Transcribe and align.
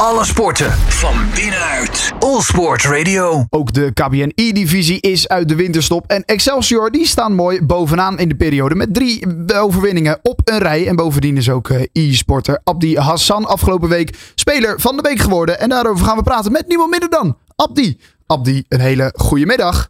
Alle 0.00 0.24
sporten 0.24 0.70
van 0.72 1.14
binnenuit. 1.34 2.12
All 2.18 2.40
Sport 2.40 2.84
Radio. 2.84 3.44
Ook 3.50 3.72
de 3.72 3.92
KBN 3.92 4.32
E-divisie 4.34 5.00
is 5.00 5.28
uit 5.28 5.48
de 5.48 5.56
winterstop. 5.56 6.04
En 6.06 6.24
Excelsior 6.24 6.90
die 6.90 7.06
staan 7.06 7.34
mooi 7.34 7.62
bovenaan 7.62 8.18
in 8.18 8.28
de 8.28 8.36
periode. 8.36 8.74
Met 8.74 8.94
drie 8.94 9.26
overwinningen 9.54 10.18
op 10.22 10.40
een 10.44 10.58
rij. 10.58 10.86
En 10.86 10.96
bovendien 10.96 11.36
is 11.36 11.50
ook 11.50 11.68
eh, 11.68 11.82
e-sporter 11.92 12.60
Abdi 12.64 12.96
Hassan 12.96 13.44
afgelopen 13.44 13.88
week 13.88 14.32
speler 14.34 14.80
van 14.80 14.96
de 14.96 15.02
week 15.02 15.18
geworden. 15.18 15.60
En 15.60 15.68
daarover 15.68 16.06
gaan 16.06 16.16
we 16.16 16.22
praten 16.22 16.52
met 16.52 16.68
niemand 16.68 16.90
minder 16.90 17.10
dan 17.10 17.36
Abdi. 17.56 17.98
Abdi, 18.26 18.64
een 18.68 18.80
hele 18.80 19.12
goede 19.16 19.46
middag. 19.46 19.88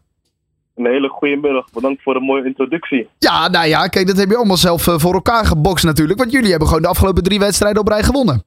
Een 0.77 0.87
hele 0.87 1.09
goede 1.09 1.37
middag. 1.37 1.71
Bedankt 1.73 2.03
voor 2.03 2.15
de 2.15 2.21
mooie 2.21 2.45
introductie. 2.45 3.09
Ja, 3.19 3.49
nou 3.49 3.67
ja, 3.67 3.87
kijk, 3.87 4.07
dat 4.07 4.17
heb 4.17 4.31
je 4.31 4.37
allemaal 4.37 4.57
zelf 4.57 4.87
eh, 4.87 4.99
voor 4.99 5.15
elkaar 5.15 5.47
gebokst 5.47 5.85
natuurlijk. 5.85 6.19
Want 6.19 6.33
jullie 6.33 6.51
hebben 6.51 6.69
gewoon 6.69 6.83
de 6.83 6.89
afgelopen 6.89 7.23
drie 7.23 7.39
wedstrijden 7.39 7.81
op 7.81 7.89
rij 7.89 8.03
gewonnen. 8.03 8.46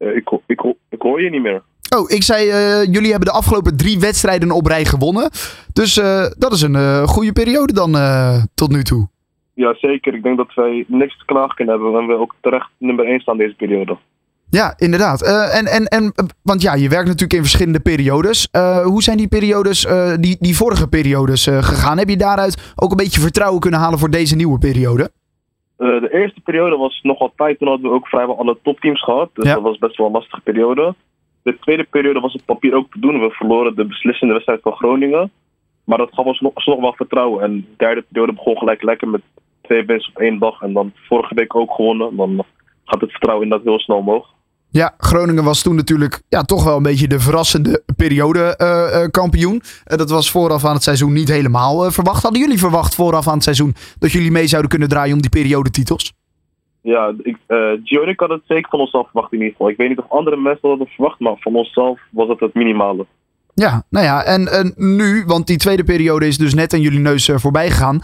Uh, 0.00 0.16
ik, 0.16 0.30
ik, 0.46 0.74
ik, 0.88 1.02
hoor 1.02 1.22
je 1.22 1.30
niet 1.30 1.42
meer. 1.42 1.62
Oh, 1.96 2.10
ik 2.10 2.22
zei, 2.22 2.46
uh, 2.46 2.84
jullie 2.92 3.10
hebben 3.10 3.28
de 3.28 3.38
afgelopen 3.38 3.76
drie 3.76 4.00
wedstrijden 4.00 4.50
op 4.50 4.66
rij 4.66 4.84
gewonnen. 4.84 5.30
Dus 5.72 5.96
uh, 5.96 6.26
dat 6.38 6.52
is 6.52 6.62
een 6.62 7.08
goede 7.08 7.32
periode 7.32 7.72
dan 7.72 7.96
tot 8.54 8.70
nu 8.70 8.82
toe. 8.82 9.08
Ja, 9.54 9.74
zeker. 9.74 10.14
Ik 10.14 10.22
denk 10.22 10.36
dat 10.36 10.54
wij 10.54 10.84
niks 10.88 11.18
te 11.18 11.24
klagen 11.24 11.54
kunnen 11.54 11.74
hebben. 11.74 12.00
En 12.00 12.06
we 12.06 12.18
ook 12.18 12.34
terecht 12.40 12.68
nummer 12.78 13.06
1 13.06 13.20
staan 13.20 13.36
deze 13.36 13.54
periode. 13.54 13.98
Ja, 14.50 14.74
inderdaad. 14.76 15.22
en, 15.52 15.66
en, 15.66 15.84
en, 15.84 16.12
want 16.42 16.62
ja, 16.62 16.74
je 16.74 16.88
werkt 16.88 17.06
natuurlijk 17.06 17.32
in 17.32 17.40
verschillende 17.40 17.80
periodes. 17.80 18.48
hoe 18.84 19.02
zijn 19.02 19.16
die 19.16 19.28
periodes, 19.28 19.86
die, 20.20 20.36
die 20.40 20.56
vorige 20.56 20.88
periodes 20.88 21.44
gegaan? 21.44 21.98
Heb 21.98 22.08
je 22.08 22.16
daaruit 22.16 22.72
ook 22.76 22.90
een 22.90 22.96
beetje 22.96 23.20
vertrouwen 23.20 23.60
kunnen 23.60 23.80
halen 23.80 23.98
voor 23.98 24.10
deze 24.10 24.36
nieuwe 24.36 24.58
periode? 24.58 25.10
Uh, 25.80 26.00
de 26.00 26.12
eerste 26.12 26.40
periode 26.40 26.76
was 26.76 27.00
nogal 27.02 27.32
tijd. 27.36 27.58
Toen 27.58 27.68
hadden 27.68 27.90
we 27.90 27.96
ook 27.96 28.08
vrijwel 28.08 28.38
alle 28.38 28.58
topteams 28.62 29.02
gehad. 29.02 29.30
Dus 29.34 29.44
dat 29.44 29.62
was 29.62 29.78
best 29.78 29.96
wel 29.96 30.06
een 30.06 30.12
lastige 30.12 30.40
periode. 30.40 30.94
De 31.42 31.58
tweede 31.58 31.84
periode 31.84 32.20
was 32.20 32.34
op 32.34 32.40
papier 32.44 32.74
ook 32.74 32.92
te 32.92 33.00
doen. 33.00 33.20
We 33.20 33.30
verloren 33.30 33.74
de 33.74 33.84
beslissende 33.84 34.32
wedstrijd 34.32 34.62
van 34.62 34.72
Groningen. 34.72 35.30
Maar 35.84 35.98
dat 35.98 36.14
gaf 36.14 36.24
ons 36.24 36.40
nog, 36.40 36.66
nog 36.66 36.80
wel 36.80 36.92
vertrouwen. 36.92 37.42
En 37.42 37.54
de 37.56 37.76
derde 37.76 38.02
periode 38.02 38.32
begon 38.32 38.58
gelijk 38.58 38.82
lekker 38.82 39.08
met 39.08 39.22
twee 39.62 39.84
wins 39.84 40.08
op 40.08 40.18
één 40.18 40.38
dag. 40.38 40.62
En 40.62 40.72
dan 40.72 40.92
vorige 40.94 41.34
week 41.34 41.54
ook 41.54 41.74
gewonnen. 41.74 42.16
Dan 42.16 42.44
gaat 42.84 43.00
het 43.00 43.10
vertrouwen 43.10 43.44
in 43.44 43.50
dat 43.50 43.62
heel 43.62 43.78
snel 43.78 43.96
omhoog. 43.96 44.28
Ja, 44.72 44.94
Groningen 44.98 45.44
was 45.44 45.62
toen 45.62 45.74
natuurlijk 45.74 46.22
ja, 46.28 46.42
toch 46.42 46.64
wel 46.64 46.76
een 46.76 46.82
beetje 46.82 47.08
de 47.08 47.20
verrassende 47.20 47.82
periode 47.96 48.54
uh, 48.58 49.00
uh, 49.02 49.08
kampioen. 49.10 49.54
Uh, 49.54 49.98
dat 49.98 50.10
was 50.10 50.30
vooraf 50.30 50.64
aan 50.64 50.74
het 50.74 50.82
seizoen 50.82 51.12
niet 51.12 51.28
helemaal 51.28 51.90
verwacht. 51.90 52.22
Hadden 52.22 52.40
jullie 52.40 52.58
verwacht 52.58 52.94
vooraf 52.94 53.28
aan 53.28 53.34
het 53.34 53.42
seizoen 53.42 53.74
dat 53.98 54.12
jullie 54.12 54.30
mee 54.30 54.46
zouden 54.46 54.70
kunnen 54.70 54.88
draaien 54.88 55.14
om 55.14 55.20
die 55.20 55.30
periodetitels? 55.30 56.12
Ja, 56.82 57.14
ik 57.84 58.20
had 58.20 58.28
het 58.30 58.42
zeker 58.46 58.70
van 58.70 58.80
onszelf 58.80 59.10
verwacht 59.10 59.32
in 59.32 59.38
ieder 59.38 59.52
geval. 59.52 59.68
Ik 59.68 59.76
weet 59.76 59.88
niet 59.88 59.98
of 59.98 60.10
andere 60.10 60.36
mensen 60.36 60.60
dat 60.60 60.70
hadden 60.70 60.88
verwacht, 60.88 61.20
maar 61.20 61.36
van 61.38 61.54
onszelf 61.54 62.00
was 62.10 62.28
het 62.28 62.40
het 62.40 62.54
minimale. 62.54 63.06
Ja, 63.54 63.82
nou 63.90 64.04
ja, 64.04 64.22
en, 64.24 64.48
en 64.52 64.72
nu, 64.76 65.24
want 65.26 65.46
die 65.46 65.56
tweede 65.56 65.84
periode 65.84 66.26
is 66.26 66.38
dus 66.38 66.54
net 66.54 66.72
aan 66.72 66.80
jullie 66.80 66.98
neus 66.98 67.30
voorbij 67.34 67.70
gegaan. 67.70 68.00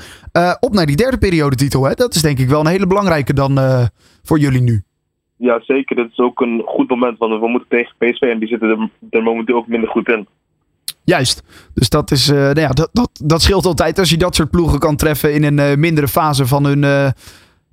op 0.61 0.73
naar 0.73 0.87
die 0.87 0.97
derde 0.97 1.19
periodetitel, 1.19 1.85
hè? 1.85 1.95
Dat 1.95 2.15
is 2.15 2.23
denk 2.23 2.39
ik 2.39 2.49
wel 2.49 2.61
een 2.61 2.67
hele 2.67 2.87
belangrijke 2.87 3.35
dan 3.35 3.59
voor 4.23 4.39
jullie 4.39 4.63
nu. 4.63 4.86
Ja, 5.37 5.61
zeker. 5.61 5.97
Dit 5.97 6.11
is 6.11 6.19
ook 6.19 6.41
een 6.41 6.63
goed 6.67 6.89
moment, 6.89 7.19
want 7.19 7.41
we 7.41 7.49
moeten 7.49 7.69
tegen 7.69 7.95
PSV 7.99 8.21
en 8.21 8.39
die 8.39 8.49
zitten 8.49 8.69
er, 8.69 8.91
er 9.11 9.23
momenteel 9.23 9.57
ook 9.57 9.67
minder 9.67 9.89
goed 9.89 10.09
in. 10.09 10.27
Juist. 11.05 11.43
Dus 11.75 11.89
dat, 11.89 12.11
is, 12.11 12.29
uh, 12.29 12.37
nou 12.37 12.61
ja, 12.61 12.69
dat, 12.69 12.89
dat, 12.93 13.11
dat 13.25 13.43
scheelt 13.43 13.65
altijd 13.65 13.99
als 13.99 14.11
je 14.11 14.17
dat 14.17 14.35
soort 14.35 14.51
ploegen 14.51 14.79
kan 14.79 14.97
treffen 14.97 15.35
in 15.35 15.45
een 15.45 15.59
uh, 15.59 15.75
mindere 15.75 16.09
fase 16.09 16.47
van 16.47 16.65
hun, 16.65 16.83
uh, 16.83 17.09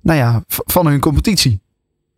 nou 0.02 0.18
ja, 0.18 0.42
van 0.46 0.86
hun 0.86 1.00
competitie. 1.00 1.60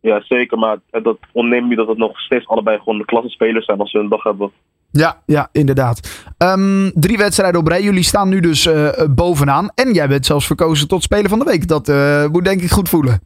Ja, 0.01 0.21
zeker. 0.21 0.59
Maar 0.59 0.79
dat 0.91 1.19
ontneemt 1.33 1.69
niet 1.69 1.77
dat 1.77 1.89
het 1.89 1.99
nog 1.99 2.21
steeds 2.21 2.49
allebei 2.49 2.79
gewoon 2.79 2.99
de 2.99 3.05
klasse 3.05 3.31
spelers 3.31 3.65
zijn 3.65 3.79
als 3.79 3.93
we 3.93 3.99
een 3.99 4.09
dag 4.09 4.23
hebben. 4.23 4.51
Ja, 4.91 5.23
ja 5.27 5.49
inderdaad. 5.53 6.25
Um, 6.39 6.93
drie 6.95 7.17
wedstrijden 7.17 7.61
op 7.61 7.67
rij. 7.67 7.83
Jullie 7.83 8.03
staan 8.03 8.29
nu 8.29 8.41
dus 8.41 8.69
bovenaan. 9.11 9.71
En 9.75 9.93
jij 9.93 10.09
bent 10.09 10.27
zelfs 10.27 10.47
verkozen 10.47 10.89
tot 10.89 11.03
Speler 11.03 11.29
van 11.29 11.39
de 11.39 11.45
Week. 11.45 11.69
Dat 11.69 11.89
moet 12.33 12.45
denk 12.45 12.61
ik 12.61 12.71
goed 12.71 12.89
voelen 12.89 13.21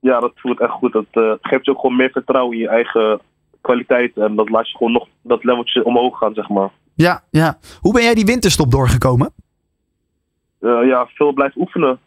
ja, 0.00 0.20
dat 0.20 0.32
voelt 0.34 0.60
echt 0.60 0.70
goed. 0.70 0.92
Dat 0.92 1.06
uh, 1.12 1.32
geeft 1.40 1.64
je 1.64 1.70
ook 1.70 1.80
gewoon 1.80 1.96
meer 1.96 2.10
vertrouwen 2.10 2.56
in 2.56 2.62
je 2.62 2.68
eigen 2.68 3.20
kwaliteit. 3.60 4.16
En 4.16 4.36
dat 4.36 4.48
laat 4.48 4.70
je 4.70 4.76
gewoon 4.76 4.92
nog 4.92 5.08
dat 5.22 5.44
leveltje 5.44 5.84
omhoog 5.84 6.18
gaan, 6.18 6.34
zeg 6.34 6.48
maar. 6.48 6.70
Ja, 6.94 7.22
ja. 7.30 7.58
Hoe 7.80 7.92
ben 7.92 8.02
jij 8.02 8.14
die 8.14 8.24
winterstop 8.24 8.70
doorgekomen? 8.70 9.32
Uh, 10.60 10.86
ja, 10.86 11.06
veel 11.06 11.32
blijven 11.32 11.60
oefenen. 11.60 11.98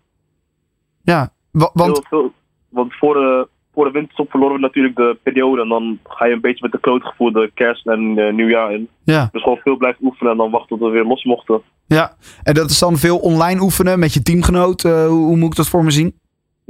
Ja, 1.02 1.34
want... 1.52 1.74
Veel, 1.74 2.04
veel, 2.10 2.32
want 2.70 2.94
voor 2.94 3.14
de, 3.14 3.48
voor 3.74 3.86
de 3.86 3.92
winterstop 3.92 4.30
verloren 4.30 4.56
we 4.56 4.62
natuurlijk 4.62 4.96
de 4.96 5.18
periode. 5.24 5.62
En 5.62 5.70
dan 5.70 6.00
ga 6.04 6.26
je 6.26 6.34
een 6.34 6.42
beetje 6.42 6.64
met 6.64 6.72
de 6.72 6.80
kloot 6.80 7.04
gevoel 7.04 7.32
de 7.32 7.52
kerst 7.54 7.88
en 7.88 8.18
uh, 8.18 8.34
nieuwjaar 8.34 8.74
in. 8.74 8.90
Ja. 9.04 9.30
Dus 9.32 9.44
gewoon 9.44 9.58
veel 9.58 9.78
blijven 9.78 10.06
oefenen 10.06 10.32
en 10.32 10.38
dan 10.38 10.52
wachten 10.52 10.78
tot 10.78 10.88
we 10.88 10.94
weer 10.94 11.06
los 11.06 11.24
mochten. 11.24 11.62
Ja, 11.86 12.16
en 12.44 12.54
dat 12.54 12.70
is 12.70 12.80
dan 12.80 12.98
veel 12.98 13.18
online 13.18 13.62
oefenen 13.62 14.00
met 14.00 14.14
je 14.14 14.22
teamgenoot. 14.22 14.82
hoe, 14.82 15.08
hoe 15.08 15.38
moet 15.38 15.50
ik 15.52 15.56
dat 15.56 15.70
voor 15.70 15.84
me 15.84 15.92
zien? 15.92 16.20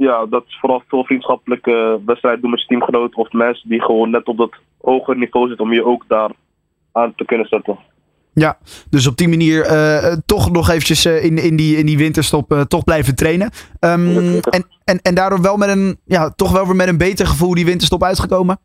Ja, 0.02 0.26
dat 0.26 0.44
is 0.46 0.58
vooral 0.60 0.82
veel 0.88 1.04
vriendschappelijke 1.04 2.00
wedstrijden 2.06 2.40
doen 2.40 2.50
met 2.50 2.60
je 2.60 2.66
teamgenoten 2.66 3.16
of 3.16 3.32
mensen 3.32 3.68
die 3.68 3.82
gewoon 3.82 4.10
net 4.10 4.26
op 4.26 4.36
dat 4.36 4.54
hoger 4.80 5.16
niveau 5.16 5.48
zitten 5.48 5.66
om 5.66 5.72
je 5.72 5.84
ook 5.84 6.04
daar 6.08 6.30
aan 6.92 7.14
te 7.16 7.24
kunnen 7.24 7.46
zetten. 7.46 7.78
Ja, 8.34 8.58
dus 8.90 9.06
op 9.06 9.16
die 9.16 9.28
manier 9.28 9.66
uh, 9.66 10.12
toch 10.26 10.50
nog 10.50 10.68
eventjes 10.68 11.06
uh, 11.06 11.24
in, 11.24 11.38
in, 11.38 11.56
die, 11.56 11.76
in 11.76 11.86
die 11.86 11.98
winterstop 11.98 12.52
uh, 12.52 12.60
toch 12.60 12.84
blijven 12.84 13.16
trainen. 13.16 13.50
Um, 13.80 14.16
en, 14.40 14.64
en, 14.84 14.98
en 15.02 15.14
daardoor 15.14 15.42
wel 15.42 15.56
met 15.56 15.68
een, 15.68 15.98
ja, 16.04 16.30
toch 16.30 16.52
wel 16.52 16.66
weer 16.66 16.76
met 16.76 16.88
een 16.88 16.98
beter 16.98 17.26
gevoel 17.26 17.54
die 17.54 17.64
winterstop 17.64 18.02
uitgekomen? 18.02 18.58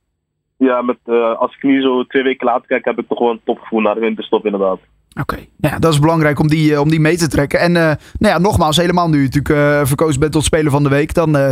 Ja, 0.57 0.81
met, 0.81 0.97
als 1.37 1.55
ik 1.55 1.63
nu 1.63 1.81
zo 1.81 2.03
twee 2.03 2.23
weken 2.23 2.45
later 2.45 2.67
kijk, 2.67 2.85
heb 2.85 2.99
ik 2.99 3.07
toch 3.07 3.17
gewoon 3.17 3.33
een 3.33 3.41
topgevoel 3.43 3.81
naar 3.81 3.93
de 3.93 3.99
winterstop 3.99 4.45
inderdaad. 4.45 4.79
Oké, 5.21 5.33
okay. 5.33 5.49
Nou 5.57 5.73
ja, 5.73 5.79
dat 5.79 5.93
is 5.93 5.99
belangrijk 5.99 6.39
om 6.39 6.47
die, 6.47 6.81
om 6.81 6.89
die 6.89 6.99
mee 6.99 7.17
te 7.17 7.27
trekken. 7.27 7.59
En 7.59 7.75
uh, 7.75 7.81
nou 8.19 8.33
ja, 8.33 8.37
nogmaals, 8.37 8.77
helemaal 8.77 9.09
nu 9.09 9.17
je 9.17 9.23
natuurlijk 9.23 9.55
uh, 9.55 9.85
verkozen 9.85 10.19
bent 10.19 10.31
tot 10.31 10.43
Speler 10.43 10.71
van 10.71 10.83
de 10.83 10.89
Week, 10.89 11.13
dan 11.13 11.37
uh, 11.37 11.51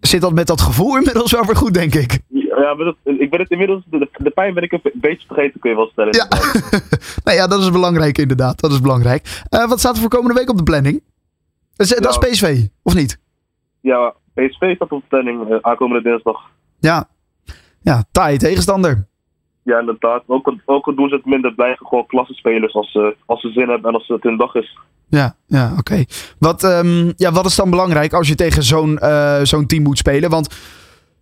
zit 0.00 0.20
dat 0.20 0.32
met 0.32 0.46
dat 0.46 0.60
gevoel 0.60 0.96
inmiddels 0.98 1.32
wel 1.32 1.46
weer 1.46 1.56
goed, 1.56 1.74
denk 1.74 1.94
ik. 1.94 2.18
Ja, 2.28 2.74
maar 2.74 2.84
dat, 2.84 2.96
ik 3.04 3.30
ben 3.30 3.40
het 3.40 3.50
inmiddels, 3.50 3.82
de, 3.90 4.08
de, 4.16 4.30
pijn 4.30 4.54
ben 4.54 4.62
ik 4.62 4.72
een 4.72 4.80
beetje 4.94 5.26
vergeten, 5.26 5.60
kun 5.60 5.70
je 5.70 5.76
wel 5.76 5.88
stellen. 5.92 6.14
Ja, 6.16 6.28
nou 7.24 7.36
ja, 7.36 7.46
dat 7.46 7.60
is 7.60 7.70
belangrijk 7.70 8.18
inderdaad, 8.18 8.60
dat 8.60 8.72
is 8.72 8.80
belangrijk. 8.80 9.42
wat 9.48 9.78
staat 9.78 9.94
er 9.94 10.00
voor 10.00 10.10
komende 10.10 10.34
week 10.34 10.50
op 10.50 10.56
de 10.56 10.62
planning? 10.62 11.02
Dat 11.76 11.86
is, 11.86 11.92
ja. 11.92 12.00
dat 12.00 12.24
is 12.24 12.30
PSV, 12.30 12.66
of 12.82 12.94
niet? 12.94 13.18
Ja, 13.80 14.14
PSV 14.34 14.74
staat 14.74 14.92
op 14.92 15.00
de 15.00 15.08
planning 15.08 15.58
aankomende 15.62 16.02
dinsdag. 16.02 16.50
Ja, 16.80 17.08
ja 17.80 18.04
taai 18.12 18.36
tegenstander. 18.36 19.08
Ja, 19.62 19.78
inderdaad. 19.78 20.22
Ook, 20.26 20.46
al, 20.46 20.58
ook 20.64 20.86
al 20.86 20.94
doen 20.94 21.08
ze 21.08 21.14
het 21.14 21.24
minder, 21.24 21.54
blijven 21.54 21.86
gewoon 21.86 22.06
klassenspelers 22.06 22.74
als, 22.74 22.94
uh, 22.94 23.06
als 23.26 23.40
ze 23.40 23.50
zin 23.50 23.68
hebben 23.68 23.88
en 23.88 23.94
als 23.94 24.08
het 24.08 24.22
hun 24.22 24.36
dag 24.36 24.54
is. 24.54 24.78
Ja, 25.08 25.34
ja 25.46 25.74
oké. 25.78 26.04
Wat, 26.38 26.62
um, 26.62 27.12
ja, 27.16 27.32
wat 27.32 27.46
is 27.46 27.56
dan 27.56 27.70
belangrijk 27.70 28.12
als 28.12 28.28
je 28.28 28.34
tegen 28.34 28.62
zo'n 28.62 28.98
uh, 29.02 29.40
zo'n 29.42 29.66
team 29.66 29.82
moet 29.82 29.98
spelen? 29.98 30.30
Want 30.30 30.48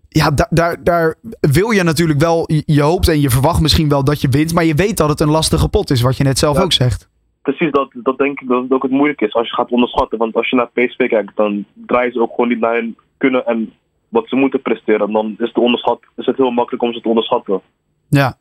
ja, 0.09 0.31
daar, 0.31 0.49
daar, 0.50 0.76
daar 0.82 1.15
wil 1.41 1.71
je 1.71 1.82
natuurlijk 1.82 2.21
wel, 2.21 2.49
je 2.65 2.82
hoopt 2.82 3.09
en 3.09 3.21
je 3.21 3.31
verwacht 3.31 3.60
misschien 3.60 3.88
wel 3.88 4.04
dat 4.04 4.21
je 4.21 4.28
wint, 4.28 4.55
maar 4.55 4.65
je 4.65 4.75
weet 4.75 4.97
dat 4.97 5.09
het 5.09 5.20
een 5.20 5.31
lastige 5.31 5.69
pot 5.69 5.91
is, 5.91 6.03
wat 6.03 6.16
je 6.16 6.25
net 6.25 6.38
zelf 6.38 6.56
ja. 6.56 6.62
ook 6.62 6.72
zegt. 6.72 7.09
Precies, 7.43 7.70
dat, 7.70 7.91
dat 7.93 8.19
denk 8.19 8.41
ik 8.41 8.49
dat 8.49 8.62
het 8.62 8.72
ook 8.72 8.82
het 8.82 8.91
moeilijk 8.91 9.20
is 9.20 9.34
als 9.34 9.49
je 9.49 9.55
gaat 9.55 9.70
onderschatten. 9.70 10.19
Want 10.19 10.34
als 10.34 10.50
je 10.50 10.56
naar 10.56 10.70
PSV 10.72 11.09
kijkt, 11.09 11.37
dan 11.37 11.65
draaien 11.75 12.12
ze 12.12 12.20
ook 12.20 12.31
gewoon 12.31 12.49
niet 12.49 12.60
naar 12.60 12.75
hun 12.75 12.97
kunnen 13.16 13.47
en 13.47 13.72
wat 14.09 14.28
ze 14.28 14.37
moeten 14.37 14.62
presteren. 14.62 15.12
Dan 15.12 15.34
is, 15.38 15.53
de 15.53 15.60
onderschat, 15.60 16.00
is 16.16 16.26
het 16.26 16.37
heel 16.37 16.50
makkelijk 16.50 16.82
om 16.82 16.93
ze 16.93 17.00
te 17.00 17.09
onderschatten. 17.09 17.60
Ja. 18.09 18.39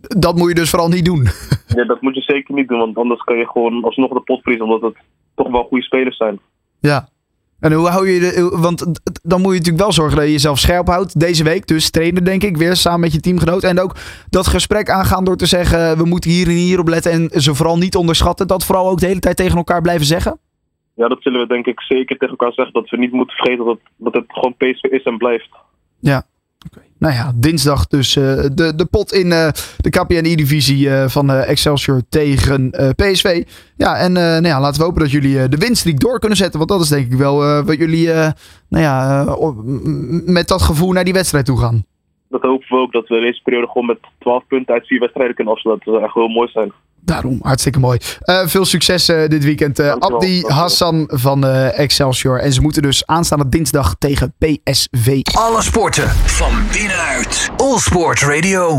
Dat 0.00 0.36
moet 0.36 0.48
je 0.48 0.54
dus 0.54 0.70
vooral 0.70 0.88
niet 0.88 1.04
doen. 1.04 1.26
Ja, 1.76 1.84
dat 1.84 2.00
moet 2.00 2.14
je 2.14 2.20
zeker 2.20 2.54
niet 2.54 2.68
doen, 2.68 2.78
want 2.78 2.96
anders 2.96 3.22
kan 3.22 3.36
je 3.36 3.46
gewoon 3.46 3.84
alsnog 3.84 4.12
de 4.12 4.20
pot 4.20 4.42
vriezen, 4.42 4.64
omdat 4.64 4.80
het 4.80 4.96
toch 5.34 5.50
wel 5.50 5.64
goede 5.64 5.84
spelers 5.84 6.16
zijn. 6.16 6.40
Ja. 6.80 7.08
En 7.60 7.72
hoe 7.72 7.88
hou 7.88 8.08
je 8.08 8.20
de, 8.20 8.56
want 8.60 9.00
dan 9.22 9.40
moet 9.40 9.52
je 9.52 9.58
natuurlijk 9.58 9.84
wel 9.84 9.92
zorgen 9.92 10.16
dat 10.16 10.24
je 10.24 10.32
jezelf 10.32 10.58
scherp 10.58 10.86
houdt 10.86 11.20
deze 11.20 11.44
week. 11.44 11.66
Dus 11.66 11.90
trainen 11.90 12.24
denk 12.24 12.42
ik 12.42 12.56
weer 12.56 12.76
samen 12.76 13.00
met 13.00 13.12
je 13.12 13.20
teamgenoot. 13.20 13.62
En 13.62 13.80
ook 13.80 13.94
dat 14.30 14.46
gesprek 14.46 14.90
aangaan 14.90 15.24
door 15.24 15.36
te 15.36 15.46
zeggen 15.46 15.96
we 15.96 16.04
moeten 16.04 16.30
hier 16.30 16.46
en 16.46 16.52
hier 16.52 16.80
op 16.80 16.88
letten 16.88 17.12
en 17.12 17.40
ze 17.40 17.54
vooral 17.54 17.78
niet 17.78 17.96
onderschatten. 17.96 18.46
Dat 18.46 18.64
vooral 18.64 18.88
ook 18.88 19.00
de 19.00 19.06
hele 19.06 19.20
tijd 19.20 19.36
tegen 19.36 19.56
elkaar 19.56 19.82
blijven 19.82 20.06
zeggen. 20.06 20.38
Ja, 20.94 21.08
dat 21.08 21.22
zullen 21.22 21.40
we 21.40 21.46
denk 21.46 21.66
ik 21.66 21.80
zeker 21.80 22.18
tegen 22.18 22.36
elkaar 22.36 22.52
zeggen. 22.52 22.74
Dat 22.74 22.90
we 22.90 22.96
niet 22.96 23.12
moeten 23.12 23.36
vergeten 23.36 23.64
dat, 23.64 23.78
dat 23.96 24.14
het 24.14 24.24
gewoon 24.28 24.54
PSV 24.56 24.82
is 24.82 25.02
en 25.02 25.16
blijft. 25.16 25.48
Ja. 26.00 26.22
Nou 26.98 27.14
ja, 27.14 27.32
dinsdag 27.34 27.86
dus 27.86 28.16
uh, 28.16 28.24
de, 28.52 28.74
de 28.74 28.84
pot 28.84 29.12
in 29.12 29.26
uh, 29.26 29.48
de 29.76 29.90
KPN-divisie 29.90 30.86
uh, 30.86 31.08
van 31.08 31.30
Excelsior 31.30 32.02
tegen 32.08 32.70
PSV. 32.96 33.44
Ja, 33.76 33.96
en 33.96 34.12
nou 34.12 34.46
ja, 34.46 34.60
laten 34.60 34.78
we 34.78 34.86
hopen 34.86 35.02
dat 35.02 35.10
jullie 35.10 35.48
de 35.48 35.56
winststreak 35.56 36.00
door 36.00 36.18
kunnen 36.18 36.38
zetten. 36.38 36.58
Want 36.58 36.70
dat 36.70 36.80
is 36.80 36.88
denk 36.88 37.12
ik 37.12 37.18
wel 37.18 37.64
wat 37.64 37.76
jullie 37.76 38.06
nou 38.68 38.84
ja, 38.84 39.24
met 40.24 40.48
dat 40.48 40.62
gevoel 40.62 40.92
naar 40.92 41.04
die 41.04 41.12
wedstrijd 41.12 41.44
toe 41.44 41.58
gaan. 41.58 41.84
Dat 42.28 42.42
hopen 42.42 42.66
we 42.68 42.76
ook 42.76 42.92
dat 42.92 43.08
we 43.08 43.20
deze 43.20 43.40
periode 43.42 43.66
gewoon 43.66 43.86
met 43.86 43.98
12 44.18 44.46
punten 44.46 44.74
uit 44.74 44.86
vier 44.86 45.00
wedstrijden 45.00 45.34
kunnen 45.34 45.54
afsluiten. 45.54 45.86
Dat 45.86 45.94
zou 45.94 46.06
echt 46.06 46.16
heel 46.16 46.34
mooi 46.34 46.48
zijn. 46.48 46.72
Daarom, 47.00 47.38
hartstikke 47.42 47.78
mooi. 47.78 47.98
Uh, 48.24 48.46
veel 48.46 48.64
succes 48.64 49.08
uh, 49.08 49.26
dit 49.26 49.44
weekend. 49.44 49.80
Uh, 49.80 49.92
Abdi 49.92 50.44
Hassan 50.46 51.04
van 51.12 51.44
Excelsior. 51.44 52.40
En 52.40 52.52
ze 52.52 52.60
moeten 52.60 52.82
dus 52.82 53.06
aanstaande 53.06 53.48
dinsdag 53.48 53.94
tegen 53.98 54.34
PSV. 54.38 55.20
Alle 55.34 55.62
sporten 55.62 56.08
van 56.08 56.52
binnenuit. 56.72 57.50
All 57.56 57.78
Sport 57.78 58.20
Radio. 58.20 58.76